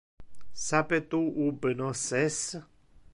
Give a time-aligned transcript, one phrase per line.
[0.65, 2.41] Sape tu ubi nos es?